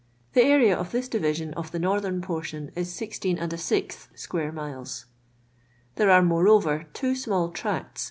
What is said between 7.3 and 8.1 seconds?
tracts.